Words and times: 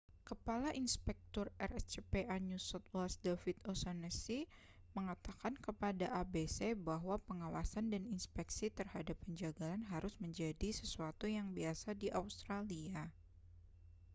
kepala 0.29 0.69
inspektur 0.83 1.45
rscpa 1.71 2.35
new 2.45 2.57
south 2.67 2.87
wales 2.93 3.17
david 3.25 3.53
o'shannessy 3.71 4.39
mengatakan 4.97 5.53
kepada 5.65 6.07
abc 6.21 6.59
bahwa 6.89 7.15
pengawasan 7.27 7.85
dan 7.93 8.03
inspeksi 8.15 8.65
terhadap 8.79 9.13
penjagalan 9.29 9.81
harus 9.93 10.15
menjadi 10.23 10.69
sesuatu 10.79 11.25
yang 11.37 11.47
biasa 11.57 11.89
di 12.01 12.07
australia 12.21 13.01